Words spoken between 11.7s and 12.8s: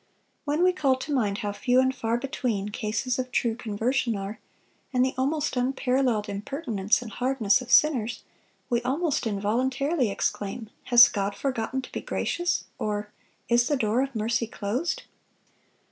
to be gracious?